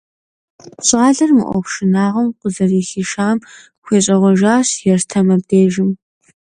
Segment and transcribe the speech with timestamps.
[0.87, 3.37] Щӏалэр мы ӏуэху шынагъуэм къызэрыхишам
[3.85, 5.89] хущӏегъуэжащ Ерстэм абдежым.